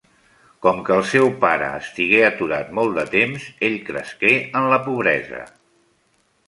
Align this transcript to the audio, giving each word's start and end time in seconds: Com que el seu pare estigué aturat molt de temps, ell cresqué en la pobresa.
Com 0.65 0.79
que 0.87 0.95
el 0.95 1.03
seu 1.09 1.29
pare 1.43 1.67
estigué 1.81 2.23
aturat 2.31 2.73
molt 2.81 2.99
de 3.01 3.05
temps, 3.13 3.47
ell 3.69 3.77
cresqué 3.93 4.35
en 4.61 4.69
la 4.75 4.83
pobresa. 4.89 5.49